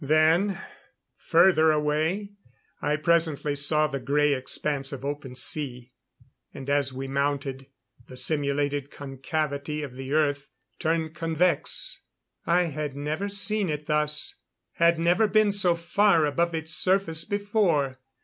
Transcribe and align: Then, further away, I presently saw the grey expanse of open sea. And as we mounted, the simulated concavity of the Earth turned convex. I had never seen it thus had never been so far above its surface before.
Then, 0.03 0.59
further 1.15 1.69
away, 1.71 2.31
I 2.81 2.95
presently 2.95 3.55
saw 3.55 3.85
the 3.85 3.99
grey 3.99 4.33
expanse 4.33 4.91
of 4.91 5.05
open 5.05 5.35
sea. 5.35 5.91
And 6.55 6.71
as 6.71 6.91
we 6.91 7.07
mounted, 7.07 7.67
the 8.07 8.17
simulated 8.17 8.89
concavity 8.89 9.83
of 9.83 9.93
the 9.93 10.11
Earth 10.13 10.49
turned 10.79 11.13
convex. 11.13 12.01
I 12.47 12.63
had 12.63 12.95
never 12.95 13.29
seen 13.29 13.69
it 13.69 13.85
thus 13.85 14.37
had 14.71 14.97
never 14.97 15.27
been 15.27 15.51
so 15.51 15.75
far 15.75 16.25
above 16.25 16.55
its 16.55 16.73
surface 16.73 17.23
before. 17.23 17.99